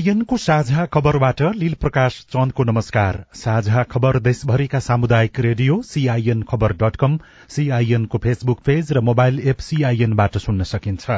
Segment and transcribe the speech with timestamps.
[0.00, 6.96] सीआईएनको साझा खबरबाट लील प्रकाश चन्दको नमस्कार। साझा खबर देशभरिका सामुदायिक रेडियो सीआईएन खबर डट
[6.96, 7.18] कम
[7.48, 11.10] सीआईएनको फेसबुक पेज र मोबाइल एप सीआईएनबाट सुन्न सकिन्छ।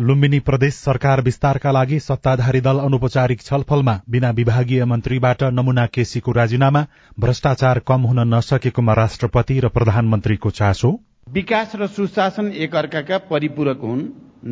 [0.00, 6.86] लुम्बिनी प्रदेश सरकार विस्तारका लागि सत्ताधारी दल अनौपचारिक छलफलमा बिना विभागीय मन्त्रीबाट नमूना केसीको राजीनामा
[7.20, 10.94] भ्रष्टाचार कम हुन नसकेकोमा राष्ट्रपति र प्रधानमन्त्रीको चासो।
[11.26, 14.02] विकास र सुशासन एकअर्काका परिपूरक हुन्।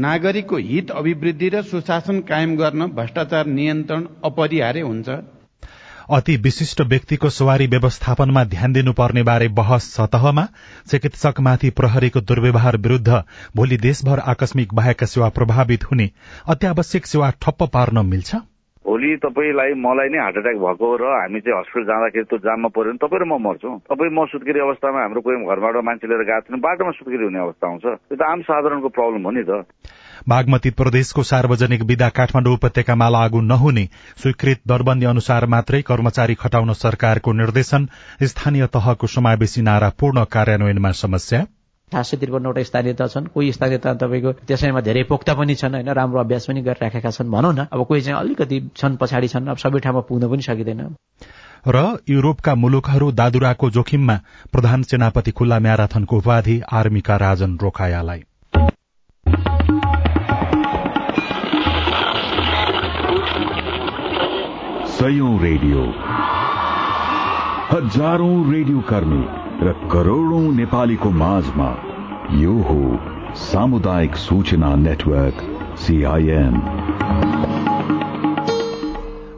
[0.00, 5.08] नागरिकको हित अभिवृद्धि र सुशासन कायम गर्न भ्रष्टाचार नियन्त्रण अपरिहार्य हुन्छ।
[6.10, 10.46] अति विशिष्ट व्यक्तिको सवारी व्यवस्थापनमा ध्यान दिनुपर्ने बारे बहस सतहमा
[10.90, 13.22] चिकित्सकमाथि प्रहरीको दुर्व्यवहार विरूद्ध
[13.56, 16.10] भोलि देशभर आकस्मिक बाहेक सेवा प्रभावित हुने
[16.46, 18.34] अत्यावश्यक सेवा ठप्प पार्न मिल्छ।
[18.84, 22.90] भोलि तपाईँलाई मलाई नै हार्ट एट्याक भएको र हामी चाहिँ हस्पिटल जाँदाखेरि त्यो जाममा पऱ्यो
[22.90, 26.46] भने तपाईँ र म मर्छौँ। तपाईँ म सुत्केरी अवस्थामा हाम्रो कोही घरबाट मान्छे लिएर गएको
[26.50, 29.52] छैन बाटोमा सुत्केरी हुने अवस्था आउँछ त्यो त आम साधारणको प्रब्लम हो नि त।
[30.28, 33.84] बागमती प्रदेशको सार्वजनिक विदा काठमाडौँ उपत्यकामा लागू नहुने
[34.18, 37.88] स्वीकृत दरबन्दी अनुसार मात्रै कर्मचारी खटाउन सरकारको निर्देशन
[38.26, 41.46] स्थानीय तहको समावेशी नारा पूर्ण कार्यान्वयनमा समस्या।
[41.92, 45.88] खास सय त्रिपन्नवटा स्थानीयता छन्। कोही स्थानीयता तपाईँको त्यसैमा धेरै पोख्ता पनि छन् होइन?
[45.92, 49.56] राम्रो अभ्यास पनि गरिराखेका छन्। भनौँ न अब कोही चाहिँ अलिकति छन् पछाडि छन् अब
[49.56, 50.80] सबै ठाउँमा पुग्न पनि सकिँदैन।
[51.68, 54.16] र युरोपका मुलुकहरू दादुराको जोखिममा
[54.52, 58.22] प्रधान सेनापति खुल्ला म्याराथनको उपाधि आर्मीका राजन रोखायालाई।
[64.96, 65.82] सयौं रेडियो।
[67.70, 69.22] हजारौं रेडियो कर्मी
[69.62, 71.68] र करोड़ौं नेपालीको माझमा
[72.32, 75.40] यो हो सामुदायिक सूचना नेटवर्क
[75.78, 76.54] सीआईएन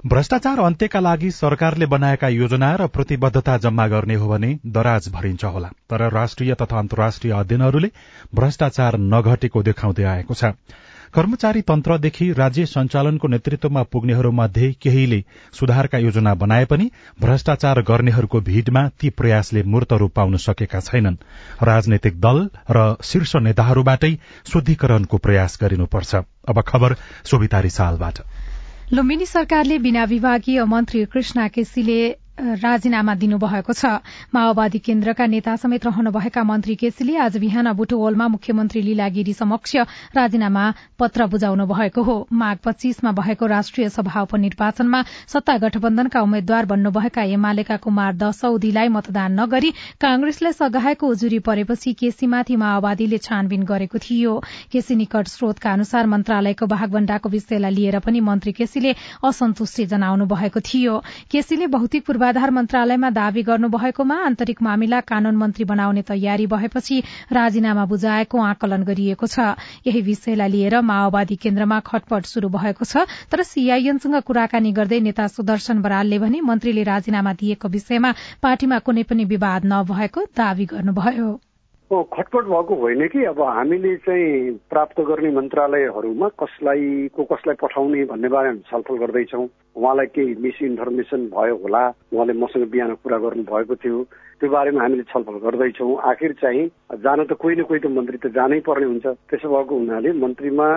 [0.06, 5.68] भ्रष्टाचार अन्त्यका लागि सरकारले बनाएका योजना र प्रतिबद्धता जम्मा गर्ने हो भने दराज भरिन्छ होला
[5.90, 7.90] तर राष्ट्रिय तथा अन्तर्राष्ट्रिय अध्ययनहरूले
[8.34, 10.54] भ्रष्टाचार नघटेको देखाउँदै आएको छ
[11.14, 15.18] कर्मचारी तन्त्रदेखि राज्य सञ्चालनको नेतृत्वमा पुग्नेहरूमध्ये केहीले
[15.52, 21.16] सुधारका योजना बनाए पनि भ्रष्टाचार गर्नेहरूको भीड़मा ती प्रयासले मूर्त रूप पाउन सकेका छैनन्।
[21.62, 24.12] राजनैतिक दल र शीर्ष नेताहरूबाटै
[24.52, 26.14] शुद्धिकरणको प्रयास गरिनुपर्छ।
[26.48, 26.96] अब खबर
[28.92, 32.00] लुम्बिनी सरकारले बिना विभागीय मन्त्री कृष्णा केसीले
[32.38, 33.86] राजीनामा दिनुभएको छ।
[34.34, 39.76] माओवादी केन्द्रका नेता समेत रहनुभएका मन्त्री केसीले आज बिहान बुटोवलमा मुख्यमन्त्री लीलागिरी समक्ष
[40.16, 40.64] राजीनामा
[40.98, 47.76] पत्र बुझाउनु भएको हो। माघ पच्चीसमा भएको राष्ट्रिय सभा उपनिर्वाचनमा सत्ता गठबन्धनका उम्मेद्वार बन्नुभएका एमालेका
[47.76, 49.70] कुमार दशौदीलाई मतदान नगरी
[50.00, 54.34] कांग्रेसले सघाएको उजुरी परेपछि केसीमाथि माओवादीले छानबिन गरेको थियो।
[54.72, 60.98] केसी निकट स्रोतका अनुसार मन्त्रालयको भागभण्डाको विषयलाई लिएर पनि मन्त्री केसीले असन्तुष्टि जनाउनु भएको थियो।
[61.30, 66.96] केसीले भौतिक पूर्वाधार मन्त्रालयमा दावी गर्नुभएकोमा आन्तरिक मामिला कानून मन्त्री बनाउने तयारी भएपछि
[67.28, 69.52] राजीनामा बुझाएको आकलन गरिएको छ।
[69.84, 75.84] यही विषयलाई लिएर माओवादी केन्द्रमा खटपट शुरू भएको छ तर सीआईएनसँग कुराकानी गर्दै नेता सुदर्शन
[75.84, 81.28] बरालले भने मन्त्रीले राजीनामा दिएको विषयमा पार्टीमा कुनै पनि विवाद नभएको दावी गर्नुभयो।
[81.92, 83.24] खटपट भएको होइन कि?
[83.24, 90.06] अब हामीले चाहिँ प्राप्त गर्ने मन्त्रालयहरूमा कसलाई को कसलाई पठाउने भन्ने बारेमा छलफल गर्दैछौँ। उहाँलाई
[90.06, 91.88] केही मिसइन्फर्मेसन भयो होला?
[91.88, 94.06] उहाँले मसँग बिहान कुरा गर्नु भएको थियो।
[94.44, 96.64] त्यो बारेमा हामीले छलफल गर्दैछौँ। आखिर चाहिँ
[97.00, 100.68] जान त कोही न कोही त मन्त्री त जानै पर्ने हुन्छ। त्यसो भएको हुनाले मन्त्रीमा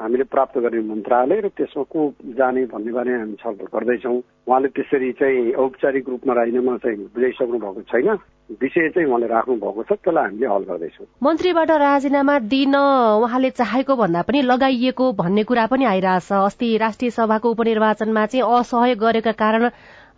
[0.00, 2.00] हामीले प्राप्त गर्ने मन्त्रालय र त्यसमा को
[2.40, 4.16] जाने भन्ने बारेमा हामी छलफल गर्दैछौँ।
[4.48, 8.08] उहाँले त्यसरी चाहिँ औपचारिक रूपमा राजीनामा चाहिँ बुझाइसक्नु भएको छैन।
[8.56, 13.92] विषय चाहिँ उहाँले राख्नु भएको छ त्यसलाई हामीले हल गर्दैछौँ। मन्त्रीबाट राजीनामा दिन उहाँले चाहेको
[13.92, 19.68] भन्दा पनि लगाइएको भन्ने कुरा पनि आइरहेछ। अस्ति राष्ट्रिय सभाको उपनिर्वाचनमा चाहिँ असहयोग गरेका कारण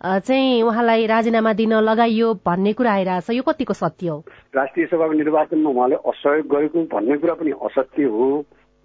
[0.05, 4.17] चाहिँ उहाँलाई राजीनामा दिन लगाइयो भन्ने कुरा आइरहेछ। यो कतिको सत्य हो?
[4.55, 8.25] राष्ट्रिय सभाको निर्वाचनमा उहाँले असहयोग गरेको भन्ने कुरा पनि असत्य हो।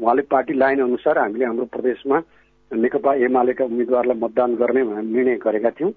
[0.00, 2.18] उहाँले पार्टी लाइन अनुसार हामीले हाम्रो प्रदेशमा
[2.70, 5.92] नेकपा एमालेका उम्मेद्वारलाई मतदान गर्ने निर्णय गरेका थियौँ।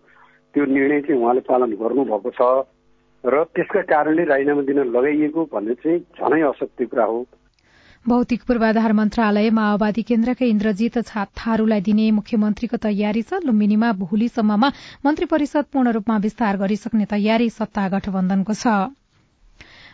[0.54, 2.68] त्यो निर्णय चाहिँ उहाँले पालन गर्नुभएको छ
[3.24, 7.24] र त्यसका कारणले राजीनामा दिन लगाइएको भन्ने चाहिँ झनै असत्य कुरा हो।
[8.08, 10.98] भौतिक पूर्वाधार मन्त्रालय माओवादी केन्द्रका इन्द्रजित
[11.40, 14.72] थारूलाई दिने मुख्यमन्त्रीको तयारी छ। लुम्बिनीमा भोलिसम्ममा
[15.06, 18.76] मन्त्री परिषद पूर्ण रूपमा विस्तार गरिसक्ने तयारी सत्ता गठबन्धनको छ।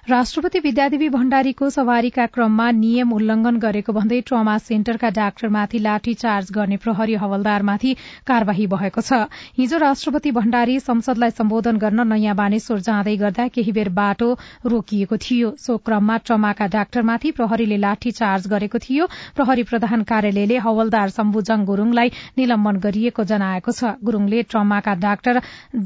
[0.08, 6.78] राष्ट्रपति विद्यादेवी भण्डारीको सवारीका क्रममा नियम उल्लंघन गरेको भन्दै ट्रमा सेन्टरका डाक्टरमाथि लाठी चार्ज गर्ने
[6.78, 7.94] प्रहरी हवलदारमाथि
[8.28, 13.90] कार्यवाही भएको छ। हिजो राष्ट्रपति भण्डारी संसदलाई सम्बोधन गर्न नयाँ बानेश्वर जाँदै गर्दा केही बेर
[13.92, 14.30] बाटो
[14.66, 19.06] रोकिएको थियो। सो क्रममा ट्रमाका डाक्टरमाथि प्रहरीले लाठी चार्ज गरेको थियो।
[19.36, 22.10] प्रहरी प्रधान कार्यालयले हवलदार शम्भुजङ गुरूङलाई
[22.40, 25.42] निलम्बन गरिएको जनाएको छ। गुरूङले ट्रमाका डाक्टर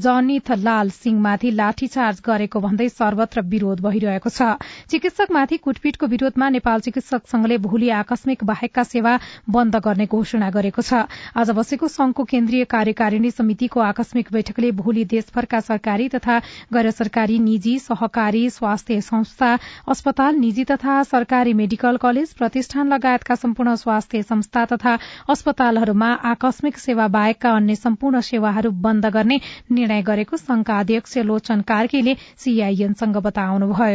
[0.06, 4.60] जनिथ लाल सिंहमाथि लाठी चार्ज गरेको भन्दै सर्वत्र विरोध भइरहेको गरिरहेको छ।
[4.90, 9.18] चिकित्सकमाथि कुटपिटको विरोधमा नेपाल चिकित्सक संघले भोलि आकस्मिक बाहेकका सेवा
[9.48, 15.60] बन्द गर्ने घोषणा गरेको छ। आज बसेको संघको केन्द्रीय कार्यकारिणी समितिको आकस्मिक बैठकले भोलि देशभरका
[15.62, 16.38] सरकारी तथा
[16.74, 19.50] गैर सरकारी निजी सहकारी स्वास्थ्य संस्था
[19.88, 24.98] अस्पताल निजी तथा सरकारी मेडिकल कलेज प्रतिष्ठान लगायतका सम्पूर्ण स्वास्थ्य संस्था तथा
[25.30, 29.40] अस्पतालहरूमा आकस्मिक सेवा बाहेकका अन्य सम्पूर्ण सेवाहरू बन्द गर्ने
[29.72, 33.93] निर्णय गरेको संघका अध्यक्ष लोचन कार्कीले सीआईएनसँग बताउनुभयो।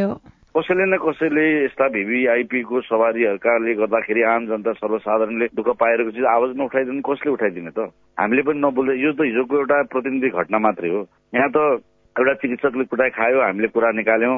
[0.57, 7.01] कसैले न कसैले यस्ता भिभीआइपीको सवारीहरूकाले गर्दाखेरि आम जनता सर्वसाधारणले दुःख पाइरहेको चिज आवाज नउठाइदिनु
[7.06, 7.94] कसले उठाइदिने त?
[8.19, 11.01] हामीले पनि नबोल्दै यो त हिजोको एउटा प्रतिनिधि घटना मात्रै हो।
[11.38, 11.57] यहाँ त
[12.16, 14.38] एउटा चिकित्सकले कुटाइ खायो हामीले कुरा निकाल्यौँ।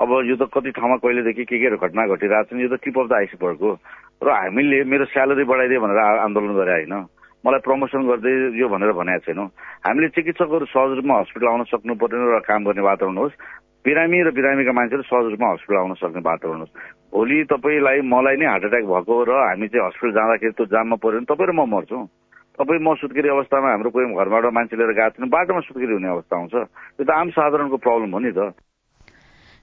[0.00, 3.06] अब यो त कति ठाउँमा कहिलेदेखि के के घटना घटिरहेको छ यो त टिप अफ
[3.06, 3.70] द आइसबर्गको
[4.24, 6.94] र हामीले मेरो स्यालेरी बढाइदियो भनेर आन्दोलन गरे होइन।
[7.44, 9.48] मलाई प्रमोसन गर्दै यो भनेर भनेको छैनौँ।
[9.84, 13.36] हामीले चिकित्सकहरू सहज रूपमा हस्पिटल आउन सक्नु पर्ने र काम गर्ने वातावरण होस्।
[13.84, 16.48] बिरामी र बिरामीका मान्छेहरू सहज रूपमा हस्पिटल आउन सक्ने बाटो
[17.10, 21.16] भोलि तपाईँलाई मलाई नै हार्ट एट्याक भएको र हामी चाहिँ हस्पिटल जाँदाखेरि त्यो जाममा पऱ्यो
[21.16, 22.04] भने तपाईँ र म मर्छौँ।
[22.60, 26.34] तपाईँ म सुत्केरी अवस्थामा हाम्रो कोही घरबाट मान्छे लिएर गएको छैन बाटोमा सुत्केरी हुने अवस्था
[26.36, 28.52] आउँछ त्यो त आम साधारणको प्रब्लम हो नि त।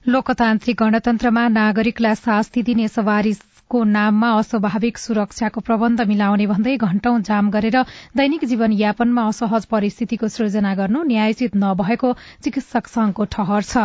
[0.04, 3.32] लोकतान्त्रिक गणतन्त्रमा नागरिकलाई शास्ति दिने सवारी
[3.70, 7.78] को नाममा अस्वाभाविक सुरक्षाको प्रबन्ध मिलाउने भन्दै घण्टौं जाम गरेर
[8.16, 12.12] दैनिक जीवन यापनमा असहज परिस्थितिको सृजना गर्नु न्यायोचित नभएको
[12.42, 13.76] चिकित्सक संघको ठहर छ।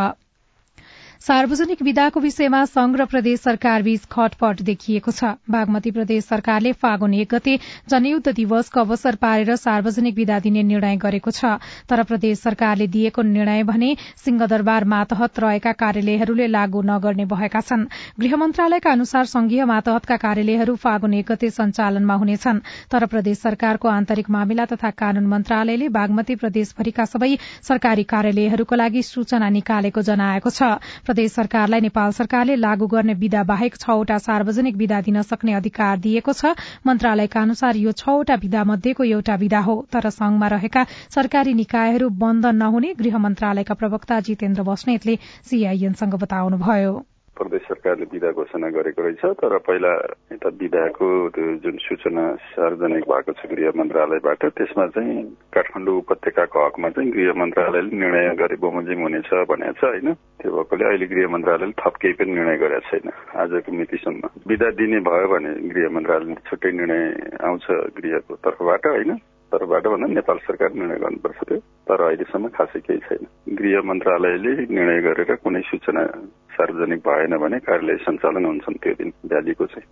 [1.24, 7.14] सार्वजनिक विदाको विषयमा संघ र प्रदेश सरकार बीच खटपट देखिएको छ। बागमती प्रदेश सरकारले फागुन
[7.16, 7.54] एक गते
[7.88, 11.52] जनयुद्ध दिवसको अवसर पारेर सार्वजनिक विदा दिने निर्णय गरेको छ।
[11.88, 17.88] तर प्रदेश सरकारले दिएको निर्णय भने सिंहदरबार मातहत रहेका कार्यालयहरूले लागू नगर्ने भएका छन्।
[18.20, 22.60] गृह मन्त्रालयका अनुसार संघीय मातहतका कार्यालयहरू फागुन एक गते सञ्चालनमा हुनेछन्।
[22.92, 27.32] तर प्रदेश सरकारको आन्तरिक मामिला तथा कानून मन्त्रालयले बागमती प्रदेशभरिका सबै
[27.64, 30.76] सरकारी कार्यालयहरूका लागि सूचना निकालेको जनाएको छ।
[31.14, 36.34] प्रदेश सरकारलाई नेपाल सरकारले लागू गर्ने विधा बाहेक छवटा सार्वजनिक विधा दिन सक्ने अधिकार दिएको
[36.34, 36.54] छ।
[36.90, 42.46] मन्त्रालयका अनुसार यो छवटा विधा मध्येको एउटा विधा हो। तर संघमा रहेका सरकारी निकायहरू बन्द
[42.58, 45.20] नहुने गृह मन्त्रालयका प्रवक्ता जितेन्द्र बस्नेतले
[45.50, 47.02] सीआईएनसँग बताउनुभयो।
[47.34, 49.92] प्रदेश सरकारले विदा घोषणा गरेको रहेछ तर पहिला
[50.34, 55.18] यता विदाको त्यो जुन सूचना सार्वजनिक भएको छ गृह मन्त्रालयबाट त्यसमा चाहिँ
[55.50, 60.14] काठमाडौँ उपत्यकाको हकमा चाहिँ गृह मन्त्रालयले निर्णय गरे बमोजिम हुनेछ भनेको छ होइन?
[60.14, 63.10] त्यो भएकोले अहिले गृह मन्त्रालयले थप केही पनि निर्णय गरेको छैन।
[63.42, 67.04] आजको मितिसम्म विदा दिने भयो भने गृह मन्त्रालयले छुट्टै निर्णय
[67.50, 67.66] आउँछ
[67.98, 69.12] गृहको तर्फबाट होइन?
[69.54, 75.00] तर्फबाट भन्दा नेपाल सरकार निर्णय गर्नुपर्छ त्यो। तर अहिलेसम्म खासै केही छैन। गृह मन्त्रालयले निर्णय
[75.02, 76.04] गरेर कुनै सूचना
[76.58, 79.88] सार्वजनिक भएन भने कार्यालय सञ्चालन हुन्छन् त्यो दिन। भ्यालीको चाहिँ।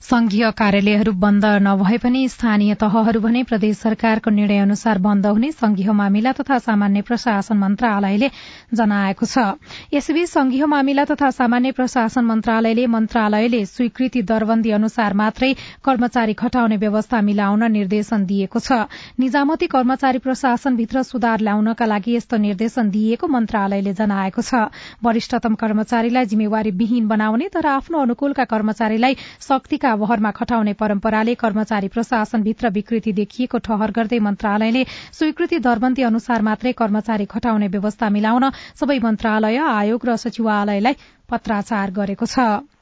[0.00, 5.90] संघीय कार्यालयहरू बन्द नभए पनि स्थानीय तहहरू भने प्रदेश सरकारको निर्णय अनुसार बन्द हुने संघीय
[5.92, 8.28] मामिला तथा सामान्य प्रशासन मन्त्रालयले
[8.74, 9.44] जनाएको छ।
[9.92, 15.52] यसैबीच संघीय मामिला तथा सामान्य प्रशासन मन्त्रालयले मन्त्रालयले स्वीकृति दरबन्दी अनुसार मात्रै
[15.84, 18.88] कर्मचारी खटाउने व्यवस्था मिलाउन निर्देशन दिएको छ।
[19.20, 24.64] निजामती कर्मचारी प्रशासनभित्र सुधार ल्याउनका लागि यस्तो निर्देशन दिएको मन्त्रालयले जनाएको छ।
[25.04, 32.68] वरिष्ठतम कर्मचारीलाई जिम्मेवारी विहीन बनाउने तर आफ्नो अनुकूलका कर्मचारीलाई शक्तिका भरमा खटाउने परम्पराले कर्मचारी प्रशासनभित्र
[32.70, 39.56] विकृति देखिएको ठहर गर्दै मन्त्रालयले स्वीकृति दरबन्दी अनुसार मात्रै कर्मचारी खटाउने व्यवस्था मिलाउन सबै मन्त्रालय
[39.68, 40.94] आयोग र सचिवालयलाई
[41.30, 42.79] पत्राचार गरेको छ।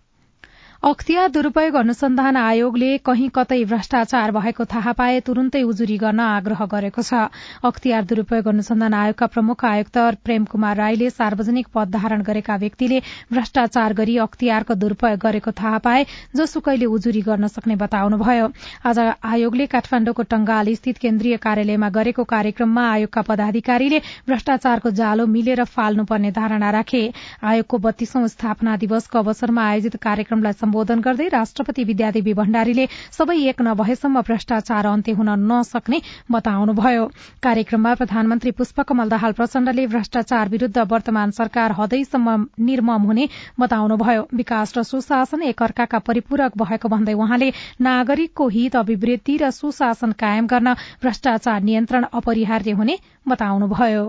[0.83, 7.03] अख्तियार दुरूपयोग अनुसन्धान आयोगले कही कतै भ्रष्टाचार भएको थाहा पाए तुरून्तै उजुरी गर्न आग्रह गरेको
[7.03, 7.23] छ।
[7.63, 13.01] अख्तियार दुरूपयोग अनुसन्धान आयोगका प्रमुख आयुक्त प्रेम कुमार राईले सार्वजनिक पद धारण गरेका व्यक्तिले
[13.33, 16.05] भ्रष्टाचार गरी अख्तियारको दुरूपयोग गरेको थाहा पाए
[16.37, 18.47] जोसुकैले उजुरी गर्न सक्ने बताउनुभयो।
[18.87, 18.99] आज
[19.33, 26.71] आयोगले काठमाण्डुको टंगाल स्थित केन्द्रीय कार्यालयमा गरेको कार्यक्रममा आयोगका पदाधिकारीले भ्रष्टाचारको जालो मिलेर फाल्नुपर्ने धारणा
[26.79, 27.05] राखे।
[27.45, 34.21] आयोगको बत्तीसौं स्थापना दिवसको अवसरमा आयोजित कार्यक्रमलाई सम्बोधन गर्दै राष्ट्रपति विद्यादेवी भण्डारीले सबै एक नभएसम्म
[34.21, 35.99] भ्रष्टाचार अन्त्य हुन नसक्ने
[36.29, 37.05] बताउनुभयो।
[37.43, 44.83] कार्यक्रममा प्रधानमन्त्री पुष्पकमल दाहाल प्रचण्डले भ्रष्टाचार विरूद्ध वर्तमान सरकार हदैसम्म निर्मम हुने बताउनुभयो। विकास र
[44.85, 47.49] सुशासन एकअर्काका परिपूरक भएको भन्दै उहाँले
[47.81, 52.99] नागरिकको हित अभिवृद्धि र सुशासन कायम गर्न भ्रष्टाचार नियन्त्रण अपरिहार्य हुने
[53.29, 54.05] बताउनुभयो।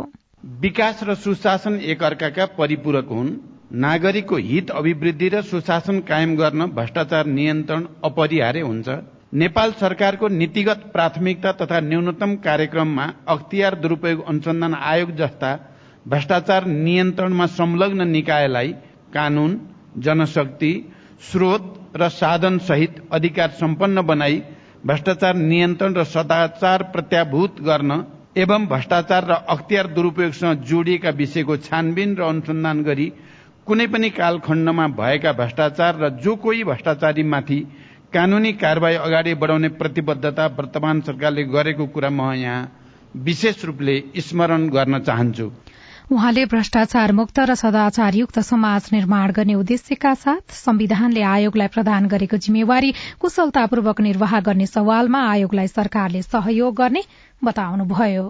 [0.60, 3.32] विकास र सुशासन एकअर्काका परिपूरक हुन्।
[3.72, 8.90] नागरिकको हित अभिवृद्धि र सुशासन कायम गर्न भ्रष्टाचार नियन्त्रण अपरिहार्य हुन्छ।
[9.34, 15.52] नेपाल सरकारको नीतिगत प्राथमिकता तथा न्यूनतम कार्यक्रममा अख्तियार दुरूपयोग अनुसन्धान आयोग जस्ता
[16.06, 18.74] भ्रष्टाचार नियन्त्रणमा संलग्न निकायलाई
[19.14, 19.60] कानून
[19.98, 20.74] जनशक्ति
[21.22, 24.42] स्रोत र साधन सहित अधिकार सम्पन्न बनाई
[24.86, 28.04] भ्रष्टाचार नियन्त्रण र सदाचार प्रत्याभूत गर्न
[28.38, 33.12] एवं भ्रष्टाचार र अख्तियार दुरूपयोगसँग जोडिएका विषयको छानबिन र अनुसन्धान गरी
[33.70, 37.58] कुनै पनि कालखण्डमा भएका भ्रष्टाचार र जो कोही भ्रष्टाचारीमाथि
[38.14, 45.00] कानूनी कार्यवाही अगाडि बढाउने प्रतिबद्धता वर्तमान सरकारले गरेको कुरा म यहाँ विशेष रूपले स्मरण गर्न
[45.02, 45.48] चाहन्छु।
[46.10, 52.94] उहाँले भ्रष्टाचार मुक्त र सदाचारयुक्त समाज निर्माण गर्ने उद्देश्यका साथ संविधानले आयोगलाई प्रदान गरेको जिम्मेवारी
[53.22, 57.04] कुशलतापूर्वक निर्वाह गर्ने सवालमा आयोगलाई सरकारले सहयोग गर्ने
[57.42, 58.28] बताउनुभयो।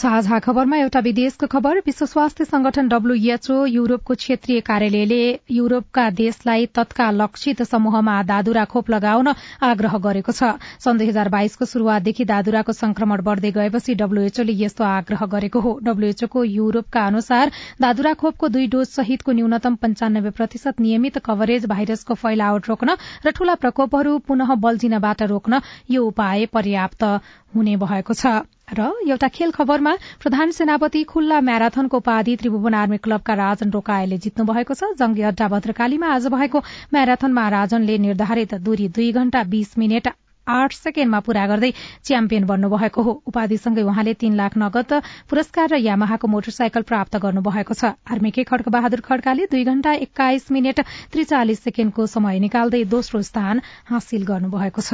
[0.00, 7.16] साझा खबरमा एउटा विदेशको खबर। विश्व स्वास्थ्य संगठन डब्ल्यूएचओ युरोपको क्षेत्रीय कार्यालयले युरोपका देशलाई तत्काल
[7.16, 9.28] लक्षित समूहमा दादुरा खोप लगाउन
[9.60, 15.24] आग्रह गरेको छ। सन् दुई हजार बाइसको शुरूआतदेखि दादुराको संक्रमण बढ़दै गएपछि डब्ल्यूएचओले यस्तो आग्रह
[15.26, 21.66] गरेको हो। डब्ल्यूएचओको युरोपका अनुसार दादुरा खोपको दुई डोज सहितको न्यूनतम पञ्चानब्बे प्रतिशत नियमित कभरेज
[21.66, 27.04] भाइरसको फैलावट रोक्न र ठूला प्रकोपहरू पुनः बल्झिनबाट रोक्न यो उपाय पर्याप्त
[27.52, 28.40] हुने भएको छ।
[28.72, 34.44] र एउटा खेल खबरमा प्रधान सेनापति खुल्ला म्याराथनको उपाधि त्रिभुवन आर्मी क्लबका राजन रोकाएले जित्नु
[34.46, 36.58] भएको छ। जंगी अड्डा भद्रकालीमा आज भएको
[36.92, 40.08] म्याराथनमा राजनले निर्धारित दूरी दुई घण्टा बीस मिनट
[40.46, 41.70] आठ सेकेण्डमा पूरा गर्दै
[42.04, 44.92] च्याम्पियन बन्नुभएको हो। उपाधिसँगै उहाँले तीन लाख नगद
[45.30, 50.80] पुरस्कार र यामाहाको मोटरसाइकल प्राप्त गर्नुभएको छ। आर्मीकै खड्क बहादुर खड्काले दुई घण्टा एक्काइस मिनट
[51.12, 54.90] त्रिचालिस सेकेण्डको समय निकाल्दै दोस्रो स्थान हासिल गर्नुभएको छ।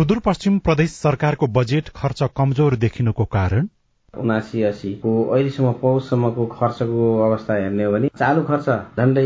[0.00, 3.66] सुदूरपश्चिम प्रदेश सरकारको बजेट खर्च कमजोर देखिनुको कारण?
[4.14, 9.24] उनासी असीको अहिलेसम्म पौषसम्मको खर्चको अवस्था हेर्ने हो भने चालु खर्च झन्डै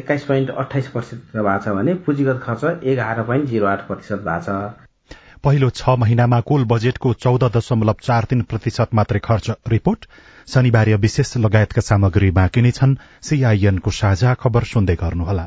[0.00, 4.40] एक्काइस पोइन्ट अठाइस प्रतिशत भएको छ भने पुँजीगत खर्च एघार पोइन्ट जिरो आठ प्रतिशत भएको
[4.46, 5.10] छ।
[5.44, 10.08] पहिलो छ महिनामा कुल बजेटको चौध दशमलव चार तीन प्रतिशत मात्रै खर्च। रिपोर्ट
[10.54, 12.96] शनिबार विशेष लगायतका सामग्री बाँकी नै छन्।
[13.28, 15.46] सीआईएनको साझा खबर सुन्दै गर्नुहोला।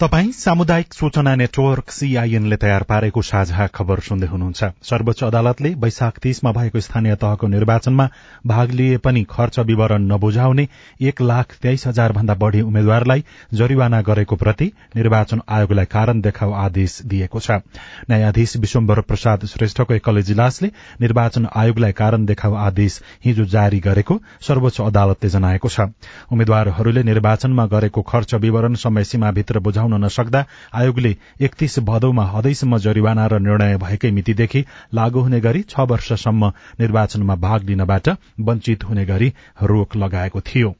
[0.00, 6.52] तपाई सामुदायिक सूचना नेटवर्क सीआईएनले तयार पारेको साझा खबर सुन्दै हुनुहुन्छ। सर्वोच्च अदालतले वैशाख तीसमा
[6.52, 8.06] भएको स्थानीय तहको निर्वाचनमा
[8.46, 10.66] भाग लिए पनि खर्च विवरण नबुझाउने
[11.02, 16.98] एक लाख तेइस हजार भन्दा बढ़ी उम्मेद्वारलाई जरिवाना गरेको प्रति निर्वाचन आयोगलाई कारण देखाउ आदेश
[17.04, 17.58] दिएको छ।
[18.06, 24.80] न्यायाधीश विश्वम्बर प्रसाद श्रेष्ठको एकल इजलासले निर्वाचन आयोगलाई कारण देखाउ आदेश हिजो जारी गरेको सर्वोच्च
[24.80, 25.90] अदालतले जनाएको छ।
[26.30, 33.26] उम्मेद्वारहरूले निर्वाचनमा गरेको खर्च विवरण समय सीमाभित्र बुझाउन उठाउन नसक्दा आयोगले एकतीस भदौमा हदैसम्म जरिवाना
[33.26, 34.64] र निर्णय भएकै मितिदेखि
[34.94, 38.08] लागू हुने गरी छ वर्षसम्म निर्वाचनमा भाग लिनबाट
[38.42, 39.32] वञ्चित हुने गरी
[39.64, 40.74] रोक लगाएको थियो।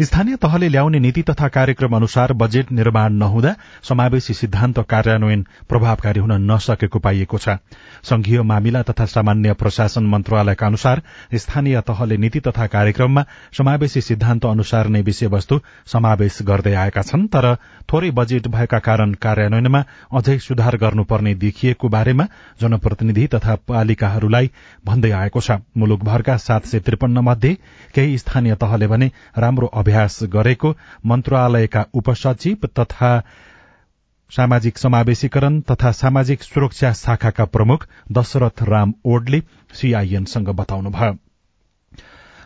[0.00, 6.32] स्थानीय तहले ल्याउने नीति तथा कार्यक्रम अनुसार बजेट निर्माण नहुँदा समावेशी सिद्धान्त कार्यान्वयन प्रभावकारी हुन
[6.50, 7.48] नसकेको पाइएको छ।
[8.02, 11.02] संघीय मामिला तथा सामान्य प्रशासन मन्त्रालयका अनुसार
[11.34, 13.24] स्थानीय तहले नीति तथा कार्यक्रममा
[13.58, 17.54] समावेशी सिद्धान्त अनुसार नै विषयवस्तु समावेश गर्दै आएका छन् तर
[17.92, 22.26] थोरै बजेट भएका कारण कार्यान्वयनमा अझै सुधार गर्नुपर्ने देखिएको बारेमा
[22.60, 24.50] जनप्रतिनिधि तथा पालिकाहरूलाई
[24.86, 27.54] भन्दै आएको छ। मुलुकभरका सात सय त्रिपन्न मध्ये
[27.94, 30.74] केही स्थानीय तहले भने राम्रो अभ्यास गरेको
[31.06, 33.18] मन्त्रालयका उपसचिव तथा
[34.32, 39.40] सामाजिक समावेशीकरण तथा सामाजिक सुरक्षा शाखाका प्रमुख दशरथ राम ओडले
[39.74, 41.12] सीआईएनसँग बताउनुभयो।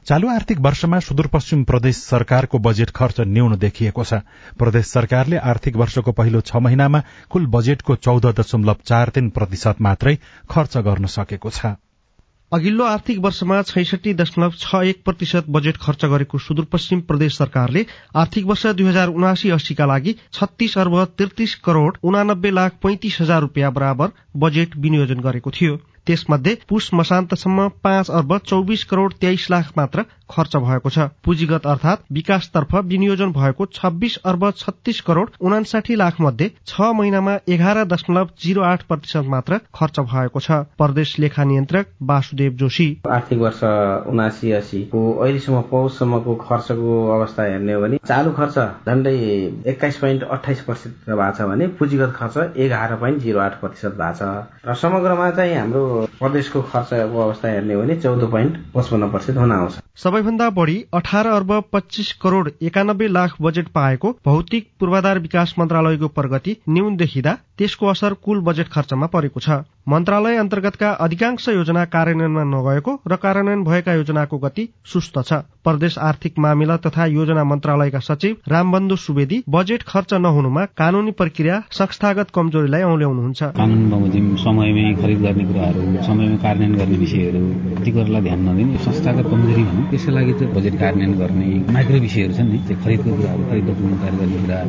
[0.07, 4.21] चालू आर्थिक वर्षमा सुदूरपश्चिम प्रदेश सरकारको बजेट खर्च न्यून देखिएको छ।
[4.59, 10.19] प्रदेश सरकारले आर्थिक वर्षको पहिलो छ महिनामा कुल बजेटको चौध दशमलव चार तीन प्रतिशत मात्रै
[10.51, 11.79] खर्च गर्न सकेको छ।
[12.53, 17.85] अघिल्लो आर्थिक वर्षमा छैसठी दशमलव छ एक प्रतिशत बजेट खर्च गरेको सुदूरपश्चिम प्रदेश सरकारले
[18.17, 23.41] आर्थिक वर्ष दुई हजार उनासी अस्सीका लागि छत्तीस अर्ब तेत्तीस करोड़ उनानब्बे लाख पैंतिस हजार
[23.41, 25.77] रूपियाँ बराबर बजेट विनियोजन गरेको थियो।
[26.09, 32.03] त्यसमध्ये पुष मसान्तसम्म पाँच अर्ब चौबिस करोड़ तेइस लाख मात्र खर्च भएको छ। पुँजीगत अर्थात
[32.13, 38.63] विकासतर्फ विनियोजन भएको छब्बीस अर्ब छत्तीस करोड़ उनासाठी लाख मध्ये छ महिनामा एघार दशमलव जिरो
[38.65, 43.63] आठ प्रतिशत मात्र खर्च भएको छ। प्रदेश लेखा नियन्त्रक वासुदेव जोशी। आर्थिक वर्ष
[44.09, 49.15] उनासी अस्सीको अहिलेसम्म पौषसम्मको खर्चको अवस्था हेर्ने हो भने चालु खर्च झण्डै
[49.67, 54.13] एक्काइस पोइन्ट अठाइस प्रतिशत भएको छ भने पुँजीगत खर्च एघार पोइन्ट जिरो आठ प्रतिशत भएको
[54.15, 59.37] छ। र समग्रमा चाहिँ हाम्रो प्रदेशको खर्चको अवस्था हेर्ने हो भने चौध पोइन्ट पचपन्न प्रतिशत
[59.37, 65.55] हुन आउँछ। सबैभन्दा बढ़ी अठार अर्ब पच्चीस करोड़ एकानब्बे लाख बजेट पाएको भौतिक पूर्वाधार विकास
[65.59, 71.85] मन्त्रालयको प्रगति न्यून देखिँदा त्यसको असर कुल बजेट खर्चमा परेको छ। मन्त्रालय अन्तर्गतका अधिकांश योजना
[71.93, 75.33] कार्यान्वयनमा नगएको र कार्यान्वयन भएका योजनाको गति सुस्त छ।
[75.65, 82.29] प्रदेश आर्थिक मामिला तथा योजना मन्त्रालयका सचिव रामबन्धु सुवेदी बजेट खर्च नहुनुमा कानूनी प्रक्रिया संस्थागत
[82.37, 87.41] कमजोरीलाई औल्याउनुहुन्छ। कानून बमोजिम समयमै खरिद गर्ने कुराहरू समयमा कार्यान्वयन गर्ने विषयहरू
[87.85, 92.33] ती कुरालाई ध्यान नदिने संस्थागत कमजोरी भनौँ त्यसको लागि चाहिँ बजेट कार्यान्वयन गर्ने माइक्रो विषयहरू
[92.37, 94.61] छन् नि। त्यो खरिदको कुराहरू खरिद डकुमेन्ट तयार गर्ने कुरा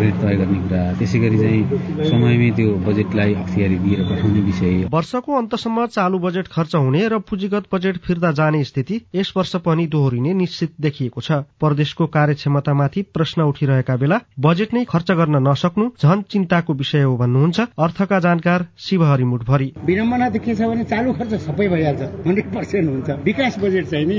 [0.00, 1.62] रेट तय गर्ने कुरा त्यसै गरी चाहिँ
[2.10, 7.64] समयमै त्यो बजेटलाई अख्तियारी दिएर पठाउने विषय वर्षको अन्तसम्म चालू बजेट खर्च हुने र पुँजीगत
[7.72, 13.96] बजेट फिर्ता जाने स्थिति यस वर्ष पनि दोहोरिने निश्चित देखिएको छ। प्रदेशको कार्यक्षमतामाथि प्रश्न उठिरहेका
[13.96, 19.72] बेला बजेट नै खर्च गर्न नसक्नु झन चिन्ताको विषय हो भन्नुहुन्छ अर्थका जानकार शिवहरि मुठभरी।
[19.86, 24.06] विडम्बना त के छ भने चालू खर्च सबै भइहाल्छ हन्ड्रेड पर्सेन्ट हुन्छ। विकास बजेट चाहिँ
[24.06, 24.18] नि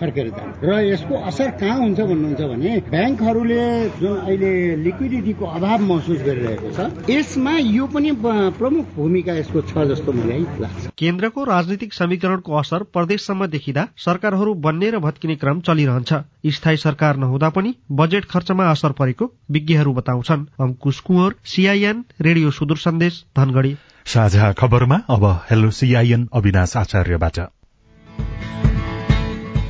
[0.00, 3.62] फर्केर जान्छ। र यसको असर कहाँ हुन्छ भन्नुहुन्छ भने ब्याङ्कहरूले
[4.00, 4.52] जुन अहिले
[4.84, 8.10] लिक्विडिटीको अभाव महसुस गरिरहेको छ यसमा यो पनि
[8.58, 14.90] प्रमुख भूमिका यसको छ जस्तो मलाई लाग्छ। केन्द्रको राजनीतिक समीकरणको असर प्रदेशसम्म देखिँदा सरकारहरू बन्ने
[14.90, 16.12] र भत्किने क्रम चलिरहन्छ।
[16.52, 22.78] स्थायी सरकार नहुँदा पनि बजेट खर्चमा असर परेको विज्ञहरू बताउँछन्। अंकुश कुँवर सीआईएन रेडियो सुदूर
[22.78, 27.38] सन्देश धनगढ़ी। साझा खबरमा अब हेलो सीआईएन अविनाश आचार्यबाट।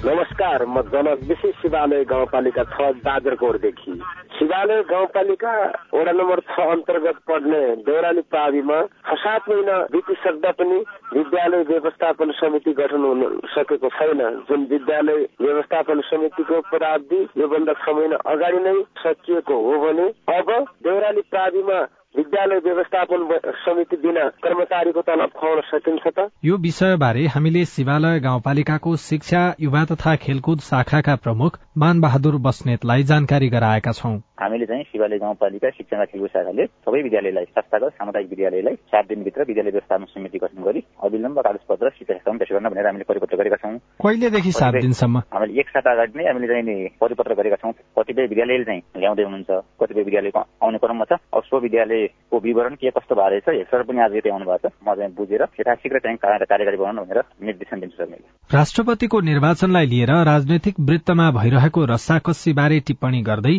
[0.08, 3.92] नमस्कार म जनक विशेष शिवालय गाउँपालिका छ जाजरकोटदेखि
[4.38, 5.52] शिवालय गाउँपालिका
[5.94, 10.78] वडा नम्बर छ अन्तर्गत पर्ने देउराली प्राविमा छ सात महिना बितिसक्दा पनि
[11.12, 18.24] विद्यालय व्यवस्थापन समिति गठन हुन सकेको छैन। जुन विद्यालय व्यवस्थापन समितिको प्रावधि योभन्दा छ महिना
[18.32, 20.50] अगाडि नै सकिएको हो भने अब
[20.84, 21.84] देउराली प्राविमा
[22.16, 23.26] विद्यालय व्यवस्थापन
[23.64, 26.28] समिति बिना कर्मचारीको तलब खुवाउन सकिन्छ त?
[26.44, 33.48] यो विषयबारे हामीले शिवालय गाउँपालिकाको शिक्षा युवा तथा खेलकुद शाखाका प्रमुख मान बहादुर बस्नेतलाई जानकारी
[33.48, 39.04] गराएका छौं। हामीले चाहिँ शिवालय गाउँपालिका शिक्षा खेलकुद शाखाले सबै विद्यालयलाई संस्थागत सामुदायिक विद्यालयलाई सात
[39.08, 43.56] दिनभित्र विद्यालय व्यवस्थापन समिति गठन गरी अविलम्ब कागजपत्र शिक्षा पेश गर्न भनेर हामीले परिपत्र गरेका
[43.62, 45.18] छौँ। कहिलेदेखि सात दिनसम्म?
[45.34, 49.50] हामीले एक साता अगाडि नै हामीले चाहिँ परिपत्र गरेका छौँ। कतिपय विद्यालयले चाहिँ ल्याउँदै हुनुहुन्छ
[49.80, 53.98] कतिपय विद्यालयको आउने क्रममा छ। अब सो विद्यालयको विवरण के कस्तो भएको रहेछ हेक्टर पनि
[54.06, 57.96] आज यतै आउनु भएको छ। म चाहिँ बुझेर यथाशीघ्र चाहिँ कार्यकारी बनाउनु भनेर निर्देशन दिन्छु
[57.98, 63.56] सर मैले। राष्ट्रपतिको निर्वाचनलाई लिएर राजनैतिक वृत्तमा भइरहेको रस्साकस्सी बारे टिप्पणी गर्दै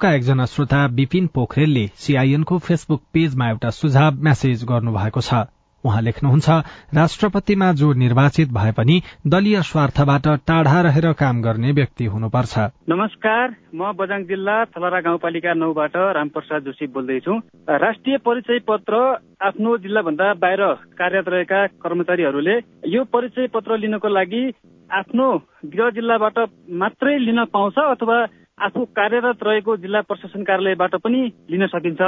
[0.00, 5.44] तनहुका एकजना श्रोता विपिन पोखरेलले सीआईएनको फेसबुक पेजमा एउटा सुझाव म्यासेज गर्नु भएको छ।
[5.84, 6.48] उहाँ लेख्नुहुन्छ
[6.96, 12.58] राष्ट्रपतिमा जो निर्वाचित भए पनि दलीय स्वार्थबाट टाढा रहेर काम गर्ने व्यक्ति हुनुपर्छ।
[12.88, 17.32] नमस्कार म बजाङ जिल्ला थलरा गाउँपालिका नौबाट रामप्रसाद जोशी बोल्दैछु।
[17.68, 19.04] राष्ट्रिय परिचय पत्र
[19.44, 20.64] आफ्नो जिल्लाभन्दा बाहिर
[20.96, 22.56] कार्यरत रहेका कर्मचारीहरूले
[22.88, 24.44] यो परिचय पत्र लिनको लागि
[24.90, 25.26] आफ्नो
[25.72, 26.38] गृह जिल्लाबाट
[26.80, 28.16] मात्रै लिन पाउँछ अथवा
[28.60, 31.20] आफू कार्यरत रहेको जिल्ला प्रशासन कार्यालयबाट पनि
[31.50, 32.00] लिन सकिन्छ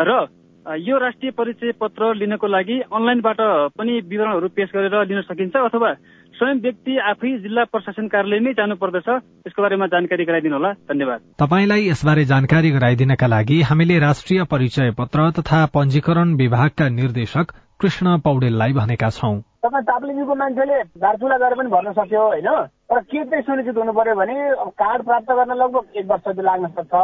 [0.00, 0.26] र
[0.66, 3.40] यो राष्ट्रिय परिचय पत्र लिनको लागि अनलाइनबाट
[3.78, 5.92] पनि विवरणहरू पेश गरेर लिन सकिन्छ अथवा
[6.34, 9.08] स्वयं व्यक्ति आफै जिल्ला प्रशासन कार्यालयमै जानु पर्दछ
[9.46, 15.30] यसको बारेमा जानकारी गराइदिनु होला। धन्यवाद। तपाईँलाई यसबारे जानकारी गराइदिनका लागि हामीले राष्ट्रिय परिचय पत्र
[15.30, 17.46] तथा पञ्जीकरण विभागका निर्देशक
[17.80, 22.48] कृष्ण पौडेललाई भनेका छौं। तपाईँ ताप्लिङको मान्छेले दार्चुला गएर पनि भर्न सक्यो होइन?
[22.88, 26.42] तर के चाहिँ सुनिश्चित हुनु पर्यो भने अब कार्ड प्राप्त गर्न लगभग एक वर्ष जति
[26.42, 26.94] लाग्न सक्छ।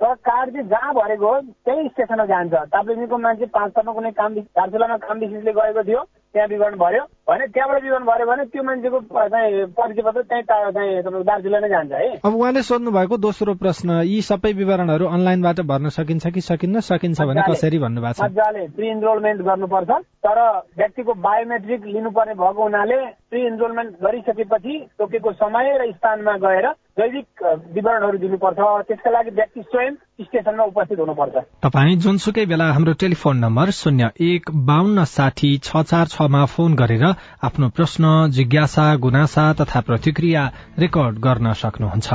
[0.00, 4.34] तर कार्ड चाहिँ जहाँ भरेको हो त्यही स्टेसनमा जान्छ। ताप्लिङको मान्छे पाँच तर्फमा कुनै काम
[4.56, 6.00] दार्चुलामा काम विशेषले गएको थियो
[6.32, 11.02] त्यहाँ विवरण भर्यो। भने त्यहाँबाट विवरण भर्यो भने त्यो मान्छेको चाहिँ परिचय पत्र त्यहीँ चाहिँ
[11.04, 15.60] तपाईँको दार्चुला नै जान्छ है। अब उहाँले सोध्नु भएको दोस्रो प्रश्न यी सबै विवरणहरू अनलाइनबाट
[15.68, 16.80] भर्न सकिन्छ कि सकिन्न?
[16.80, 18.24] सकिन्छ भने कसरी भन्नुभएको छ?
[18.24, 19.90] मजाले प्रि इनरोलमेन्ट गर्नुपर्छ।
[20.26, 20.38] तर
[20.76, 23.00] व्यक्तिको बायोमेट्रिक लिनुपर्ने भएको हुनाले
[23.32, 26.66] प्रि इनरोलमेन्ट गरिसकेपछि तोकेको समय र स्थानमा गएर
[26.98, 27.42] जैविक
[27.74, 28.58] विवरणहरू दिनुपर्छ।
[28.88, 34.50] त्यसका लागि व्यक्ति स्वयं स्टेसनमा उपस्थित हुनुपर्छ। तपाईँ जुनसुकै बेला हाम्रो टेलिफोन नम्बर शून्य एक
[34.68, 37.04] बान्न साठी छ चार छमा फोन गरेर
[37.42, 40.42] आफ्नो प्रश्न जिज्ञासा गुनासा तथा प्रतिक्रिया
[40.78, 42.10] रेकर्ड गर्न सक्नुहुन्छ।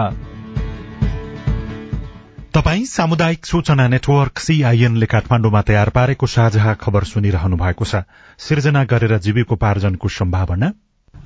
[2.56, 8.04] तपाई सामुदायिक सूचना नेटवर्क सीआईएनले काठमाण्डुमा तयार पारेको साझा खबर सुनिरहनु भएको छ।
[8.39, 10.71] सिर्जना गरेर जीविकोपार्जनको सम्भावना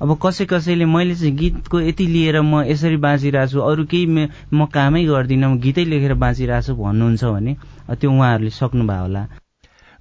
[0.02, 4.06] अब कसै कसैले मैले चाहिँ गीतको यति लिएर म यसरी बाँचिरहेको छु अरू केही
[4.52, 7.56] म कामै गर्दिनँ म गीतै लेखेर बाँचिरहेको छु भन्नुहुन्छ भने
[7.90, 9.22] त्यो उहाँहरूले सक्नुभयो होला।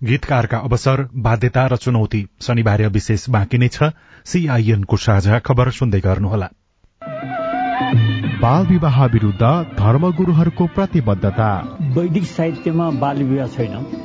[0.01, 3.91] गीतकारका अवसर बाध्यता र चुनौती शनिबार विशेष बाँकी नै छ।
[4.25, 6.49] सीआईएनको साझा खबर सुन्दै गर्नुहोला।
[8.41, 9.43] बाल विवाह विरूद्ध
[9.79, 11.49] धर्मगुरूहरूको प्रतिबद्धता।
[11.95, 14.04] वैदिक साहित्यमा बाल विवाह छैन।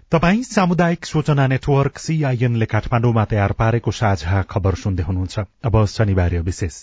[0.11, 6.79] तपाई सामुदायिक सूचना नेटवर्क सीआईएनले काठमाण्डुमा तयार पारेको साझा खबर सुन्दै हुनुहुन्छ। अब शनिबार विशेष।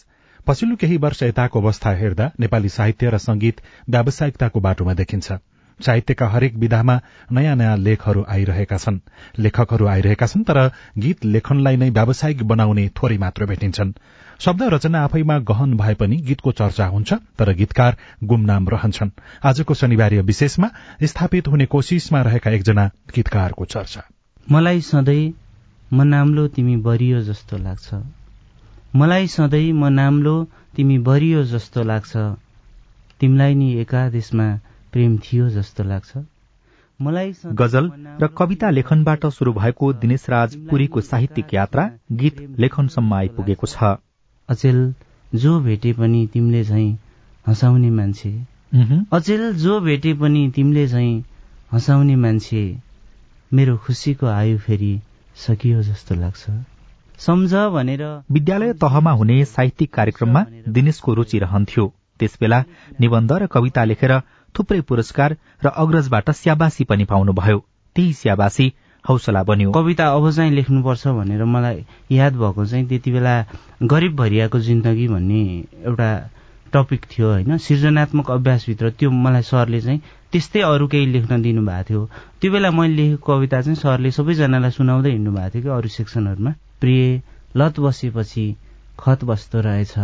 [0.46, 3.60] पछिल्लो केही वर्ष यताको अवस्था हेर्दा नेपाली साहित्य र संगीत
[3.90, 5.32] व्यावसायिकताको बाटोमा देखिन्छ।
[5.80, 7.00] साहित्यका हरेक विधामा
[7.32, 8.98] नयाँ नयाँ लेखहरू आइरहेका छन्।
[9.38, 10.60] लेखकहरू आइरहेका छन् तर
[10.98, 13.92] गीत लेखनलाई नै व्यावसायिक बनाउने थोरै मात्र भेटिन्छन्।
[14.40, 19.10] शब्द रचना आफैमा गहन भए पनि गीतको चर्चा हुन्छ तर गीतकार गुमनाम रहन्छन्।
[19.44, 20.70] आजको शनिबार विशेषमा
[21.02, 24.02] स्थापित हुने कोशिशमा रहेका एकजना गीतकारको चर्चा।
[24.52, 25.32] मलाई सधैँ
[25.92, 27.94] म नाम्लो तिमी बरियो जस्तो लाग्छ।
[28.96, 30.36] मलाई सधैँ म नाम्लो
[30.76, 32.16] तिमी बरियो जस्तो लाग्छ।
[33.20, 34.48] तिमीलाई नि एकादेशमा
[34.92, 36.24] प्रेम थियो जस्तो लाग्छ।
[37.00, 37.90] मलाई गजल
[38.22, 43.98] र कविता लेखनबाट शुरू भएको दिनेश राज पुरीको साहित्यिक यात्रा गीत लेखनसम्म आइपुगेको छ।
[44.48, 44.94] अचेल
[45.34, 46.90] जो भेटे पनि तिमीले झैँ
[47.46, 48.30] हँसाउने मान्छे।
[49.12, 51.24] अचेल जो भेटे पनि तिमीले झैँ
[51.72, 52.62] हँसाउने मान्छे
[53.52, 54.92] मेरो खुसीको आयु फेरि
[55.36, 56.50] सकियो जस्तो लाग्छ।
[57.18, 62.62] सम्झ भनेर विद्यालय तहमा हुने साहित्यिक कार्यक्रममा दिनेशको रुचि रहन्थ्यो। त्यसबेला
[63.00, 64.12] निबन्ध र कविता लेखेर
[64.54, 67.58] थुप्रै पुरस्कार र अग्रजबाट स्याबासी पनि पाउनुभयो।
[67.96, 68.66] त्यही स्याबासी
[69.08, 73.34] हौसला बन्यो। कविता अब चाहिँ लेख्नुपर्छ भनेर मलाई याद भएको चाहिँ त्यति बेला
[73.82, 75.42] गरिब भरियाको जिन्दगी भन्ने
[75.86, 76.10] एउटा
[76.72, 80.00] टपिक थियो होइन। सृजनात्मक अभ्यासभित्र त्यो मलाई सरले चाहिँ
[80.32, 82.08] त्यस्तै अरू केही लेख्न दिनुभएको थियो।
[82.40, 86.52] त्यो बेला मैले लेखेको कविता चाहिँ सरले सबैजनालाई सुनाउँदै हिँड्नु भएको थियो कि अरू सेक्सनहरूमा।
[86.80, 87.20] प्रिय
[87.56, 88.44] लत बसेपछि
[89.00, 89.94] खत बस्दो रहेछ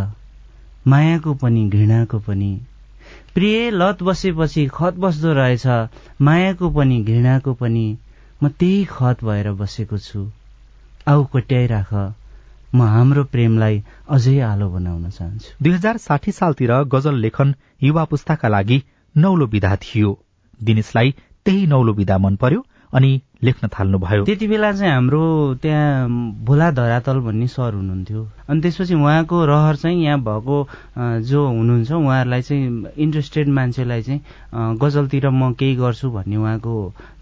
[0.87, 2.51] मायाको पनि घृणाको पनि।
[3.35, 5.67] प्रिय लत बसेपछि खत बस्दो रहेछ
[6.21, 7.85] मायाको पनि घृणाको पनि।
[8.43, 10.21] म त्यही खत भएर बसेको छु।
[11.07, 11.93] आउ कोट्याइराख
[12.75, 18.47] म हाम्रो प्रेमलाई अझै आलो बनाउन चाहन्छु। दुई हजार साठी सालतिर गजल लेखन युवा पुस्ताका
[18.47, 18.77] लागि
[19.15, 20.11] नौलो विधा थियो।
[20.59, 23.11] दिनेशलाई त्यही नौलो विधा मन पर्यो अनि
[23.43, 25.23] लेख्न थाल्नुभयो। त्यति बेला चाहिँ हाम्रो
[25.61, 26.07] त्यहाँ
[26.45, 30.57] भोला धरातल भन्ने सर हुनुहुन्थ्यो। अनि त्यसपछि उहाँको रहर चाहिँ यहाँ भएको
[31.29, 36.73] जो हुनुहुन्छ उहाँहरूलाई चाहिँ इन्ट्रेस्टेड मान्छेलाई चाहिँ गजलतिर म केही गर्छु भन्ने उहाँको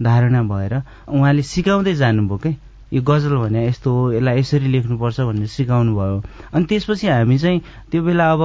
[0.01, 0.73] धारणा भएर
[1.09, 2.53] उहाँले सिकाउँदै जानुभयो क्या
[2.93, 6.21] यो गजल भने यस्तो हो यसलाई यसरी लेख्नुपर्छ भनेर सिकाउनु भयो
[6.53, 7.59] अनि त्यसपछि हामी चाहिँ
[7.91, 8.41] त्यो बेला अब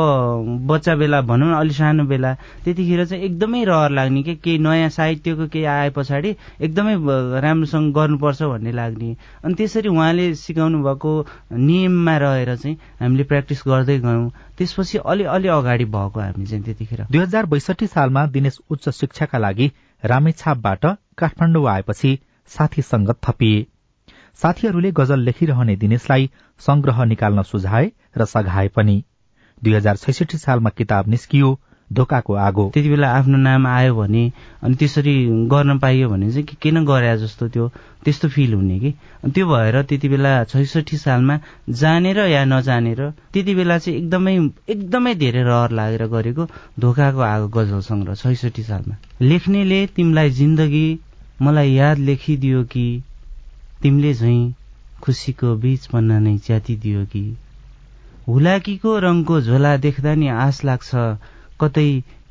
[0.68, 2.33] बच्चा बेला भनौँ न अलि सानो बेला
[2.64, 6.94] त्यतिखेर चाहिँ एकदमै रहर लाग्ने कि केही नयाँ साहित्यको केही आए पछाडि एकदमै
[7.40, 11.12] राम्रोसँग गर्नुपर्छ भन्ने लाग्ने। अनि त्यसरी उहाँले सिकाउनु भएको
[11.53, 17.07] नियममा रहेर चाहिँ हामीले प्र्याक्टिस गर्दै गयौँ। त्यसपछि अलि अलि अगाडि भएको हामी चाहिँ त्यतिखेर।
[17.11, 19.72] दुई हजार बैसठी सालमा दिनेश उच्च शिक्षाका लागि
[20.03, 20.87] रामेछापबाट
[21.18, 22.18] काठमाडौँ आएपछि
[22.51, 23.66] साथी संगत थपिए।
[24.43, 29.03] साथीहरूले गजल लेखिरहने दिनेशलाई संग्रह निकाल्न सुझाए र सघाए पनि।
[29.64, 31.59] दुई हजार छैसठी सालमा किताब निस्कियो
[31.93, 35.14] धोकाको आगो। त्यति बेला आफ्नो नाम आयो भने अनि त्यसरी
[35.49, 37.69] गर्न पाइयो भने चाहिँ किन गरे जस्तो त्यो
[38.05, 38.91] त्यस्तो फिल हुने कि?
[39.35, 41.38] त्यो भएर त्यति बेला छैसठी सालमा
[41.71, 43.01] जानेर या नजानेर
[43.33, 44.37] त्यति बेला चाहिँ एकदमै
[44.69, 46.49] एकदमै धेरै रहर लागेर गरेको
[46.81, 50.87] धोकाको आगो गजल सङ्ग्रह छैसठी सालमा। लेख्नेले तिमीलाई जिन्दगी
[51.43, 53.03] मलाई याद लेखिदियो कि?
[53.83, 54.55] तिमीले झैँ
[55.03, 57.23] खुसीको बीच पन्ना नै च्यातिदियो कि?
[58.29, 60.91] हुलाकीको रङको झोला देख्दा नि आश लाग्छ
[61.61, 61.87] कतै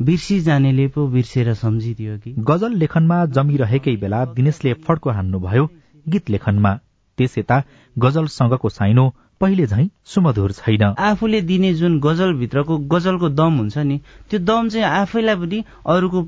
[0.07, 2.33] बिर्सी जानेले पो बिर्सेर सम्झिदियो कि?
[2.49, 5.65] गजल लेखनमा जमिरहेकै बेला दिनेशले फड्को हान्नुभयो
[6.05, 6.73] गीत लेखनमा।
[7.17, 7.63] त्यस यता
[7.95, 9.05] गजलसँगको साइनो
[9.41, 13.97] पहिले झै सुमधुर छैन। आफूले दिने जुन गजलभित्रको गजलको दम हुन्छ नि
[14.29, 15.59] त्यो दम चाहिँ आफैलाई पनि
[15.93, 16.21] अरूको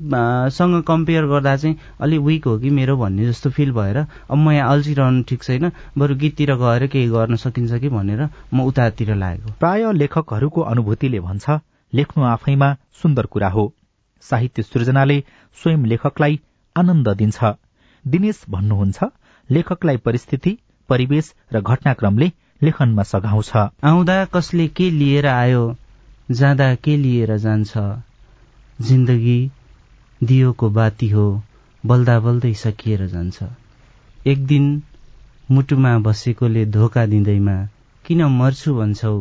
[0.56, 4.50] सँग कम्पेयर गर्दा चाहिँ अलिक विक हो कि मेरो भन्ने जस्तो फिल भएर अब म
[4.52, 8.22] यहाँ अल्झिरहनु ठिक छैन बरु गीततिर गएर केही गर्न सकिन्छ कि भनेर
[8.54, 11.58] म उतातिर लागेको। प्राय लेखकहरूको अनुभूतिले भन्छ
[11.92, 12.68] लेख्नु आफैमा
[13.02, 13.64] सुन्दर कुरा हो।
[14.24, 15.18] साहित्य सृजनाले
[15.58, 16.40] स्वयं लेखकलाई
[16.76, 17.38] आनन्द दिन्छ।
[18.04, 19.10] दिनेश भन्नुहुन्छ
[19.48, 20.56] लेखकलाई परिस्थिति
[20.88, 22.30] परिवेश र घटनाक्रमले
[22.62, 25.64] लेखनमा सघाउँछ। आउँदा कसले के लिएर आयो
[26.30, 27.72] जाँदा के लिएर जान्छ?
[28.82, 29.40] जिन्दगी
[30.20, 31.42] दियोको बाती हो
[31.86, 33.42] बल्दा बल्दै सकिएर जान्छ।
[34.26, 34.82] एक दिन
[35.50, 37.56] मुटुमा बसेकोले धोका दिँदैमा
[38.04, 39.14] किन मर्छु भन्छौ?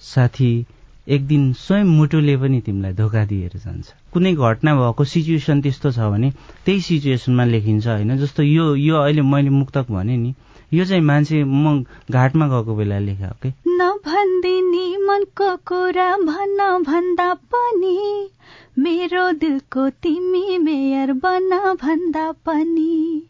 [0.00, 0.66] साथी
[1.08, 5.98] एक दिन स्वयं मुटुले पनि तिमीलाई धोका दिएर जान्छ। कुनै घटना भएको सिचुएसन त्यस्तो छ
[5.98, 6.30] भने
[6.64, 8.16] त्यही सिचुएसनमा लेखिन्छ होइन?
[8.16, 10.34] जस्तो यो यो अहिले मैले मुक्तक भने नि
[10.72, 17.32] यो चाहिँ मान्छे म घाटमा गएको बेला लेखा हो कि नभन्दिनी मनको कुरा भन्न भन्दा
[17.34, 18.30] पनि
[18.78, 21.50] मेरो दिलको तिमी मेयर बन
[21.82, 23.22] भन्दा पनि।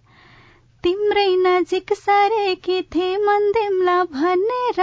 [0.84, 4.80] तिम्रै नजिक सरेकी थिए मन दिमला भनेर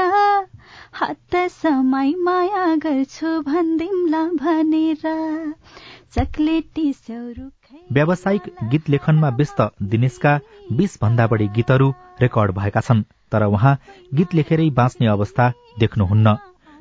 [0.93, 5.03] हात समाई माया गर्छु भन्दिमला भनेर।
[6.15, 6.93] चक्लेटी
[7.91, 10.39] व्यावसायिक गीत लेखनमा व्यस्त दिनेशका
[10.71, 13.77] बीस भन्दा बढी गीतहरू रेकर्ड भएका छन् तर उहाँ
[14.13, 16.35] गीत लेखेरै बाँच्ने अवस्था देख्नुहुन्न।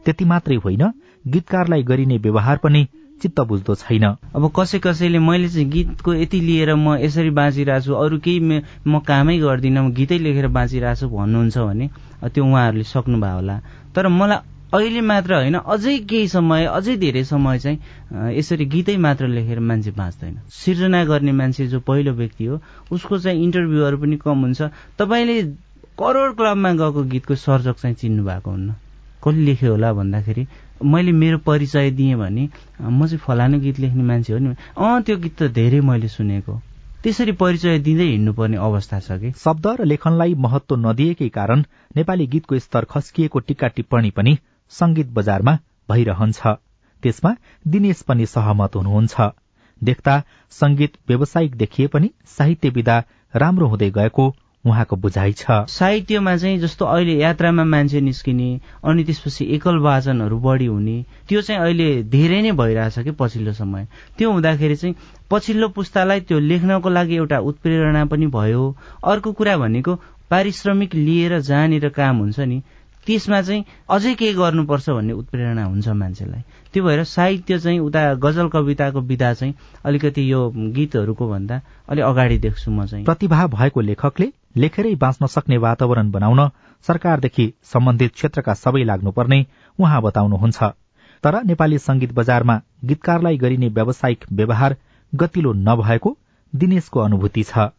[0.05, 0.83] त्यति मात्रै होइन
[1.25, 2.87] गीतकारलाई गरिने व्यवहार पनि
[3.23, 4.05] चित्त बुझ्दो छैन।
[4.37, 8.41] अब कसै कसैले मैले चाहिँ गीतको यति लिएर म यसरी बाँचिरहेको छु अरू केही
[8.87, 11.87] म कामै गर्दिनँ गीतै लेखेर बाँचिरहेको छु भन्नुहुन्छ भने
[12.25, 13.57] त्यो उहाँहरूले सक्नुभयो होला।
[13.95, 14.39] तर मलाई
[14.75, 19.91] अहिले मात्र होइन अझै केही समय अझै धेरै समय चाहिँ यसरी गीतै मात्र लेखेर मान्छे
[19.91, 22.61] बाँच्दैन। सिर्जना गर्ने मान्छे जो पहिलो व्यक्ति हो
[22.93, 24.63] उसको चाहिँ इन्टरभ्यूहरू पनि कम हुन्छ।
[24.99, 25.43] तपाईँले
[25.99, 28.75] करोड क्लबमा गएको गीतको सर्जक चाहिँ चिन्नु भएको हुन्न।
[29.25, 30.47] कसले लेख्यो होला भन्दाखेरि
[30.85, 32.49] मैले मेरो परिचय दिएँ भने
[32.81, 36.55] म चाहिँ फलानु गीत लेख्ने मान्छे हो नि। अँ त्यो गीत त धेरै मैले सुनेको।
[37.03, 39.33] त्यसरी परिचय दिँदै हिँड्नुपर्ने अवस्था छ कि?
[39.35, 41.65] शब्द र लेखनलाई महत्व नदिएकै कारण
[41.97, 44.39] नेपाली गीतको स्तर खस्किएको टिक्का टिप्पणी पनि
[44.71, 46.47] संगीत बजारमा भइरहन्छ।
[47.03, 47.35] त्यसमा
[47.69, 49.31] दिनेश पनि सहमत हुनुहुन्छ।
[49.83, 53.03] देख्दा संगीत व्यावसायिक देखिए पनि साहित्य विधा
[53.35, 58.49] राम्रो हुँदै गएको उहाँको बुझाइ छ। साहित्यमा चाहिँ जस्तो अहिले यात्रामा मान्छे निस्किने
[58.85, 60.97] अनि त्यसपछि एकल वाचनहरू बढी हुने
[61.29, 63.87] त्यो चाहिँ अहिले धेरै नै भइरहेछ कि पछिल्लो समय।
[64.19, 64.95] त्यो हुँदाखेरि चाहिँ
[65.31, 68.65] पछिल्लो पुस्तालाई त्यो लेख्नको लागि एउटा उत्प्रेरणा पनि भयो।
[69.05, 69.95] अर्को कुरा भनेको
[70.31, 72.63] पारिश्रमिक लिएर जहाँनिर काम हुन्छ नि।
[73.07, 78.49] त्यसमा चाहिँ अझै केही गर्नुपर्छ भन्ने उत्प्रेरणा हुन्छ मान्छेलाई। त्यो भएर साहित्य चाहिँ उता गजल
[78.49, 80.41] कविताको विधा चाहिँ अलिकति यो
[80.77, 86.49] गीतहरूको भन्दा अलिक अगाडि देख्छु म चाहिँ। प्रतिभा भएको लेखकले लेखेरै बाँच्न सक्ने वातावरण बनाउन
[86.85, 89.47] सरकारदेखि सम्बन्धित क्षेत्रका सबै लाग्नुपर्ने
[89.79, 90.63] उहाँ बताउनुहुन्छ।
[91.25, 94.77] तर नेपाली संगीत बजारमा गीतकारलाई गरिने व्यावसायिक व्यवहार
[95.13, 96.17] गतिलो नभएको
[96.53, 97.71] दिनेशको अनुभूति छ।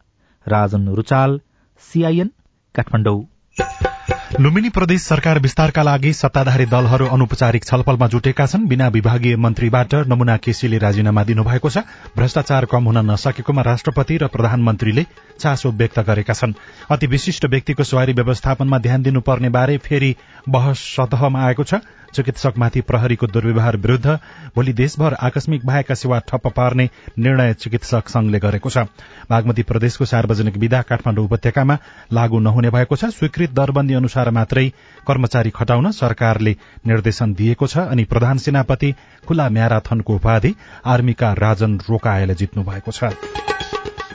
[0.46, 1.40] राजन रुचाल
[1.82, 2.30] सीआईएन
[2.74, 3.91] काठमाडौँ।
[4.32, 10.36] लुम्बिनी प्रदेश सरकार विस्तारका लागि सत्ताधारी दलहरू अनौपचारिक छलफलमा जुटेका छन्। बिना विभागीय मन्त्रीबाट नमूना
[10.38, 11.84] केसीले राजीनामा दिनुभएको छ।
[12.16, 15.04] भ्रष्टाचार कम हुन नसकेकोमा राष्ट्रपति र प्रधानमन्त्रीले
[15.36, 16.56] चासो व्यक्त गरेका छन्।
[16.88, 20.16] अति विशिष्ट व्यक्तिको सवारी व्यवस्थापनमा ध्यान दिनुपर्ने बारे फेरि
[20.48, 24.18] बहस सतहमा आएको छ। चिकित्सकमाथि प्रहरीको दुर्व्यवहार विरूद्ध
[24.56, 28.84] भोलि देशभर आकस्मिक बाहेका सेवा ठप्प पार्ने निर्णय चिकित्सक संघले गरेको छ।
[29.30, 31.78] बागमती प्रदेशको सार्वजनिक विधा काठमाडौँ उपत्यकामा
[32.12, 34.68] लागू नहुने भएको छ। स्वीकृत दरबन्दी अनुसार मात्रै
[35.06, 36.56] कर्मचारी खटाउन सरकारले
[36.86, 38.94] निर्देशन दिएको छ अनि प्रधान सेनापति
[39.28, 40.54] खुला म्याराथनको उपाधि
[40.86, 43.04] आर्मीका राजन रोकायले जित्नु भएको छ।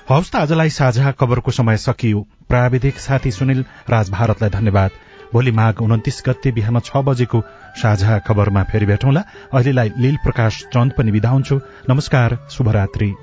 [0.10, 4.92] हवस् त आजलाई साझा खबरको समय सकियो। प्राविधिक साथी सुनिल राज भारतलाई धन्यवाद।
[5.34, 7.42] भोलि माघ उन्तिस गते बिहान छ बजेको
[7.76, 13.14] साझा खबरमा फेरि भेटौँला। अहिलेलाई लील प्रकाश चन्द पनि विदा हुन्छु। नमस्कार शुभरात्री।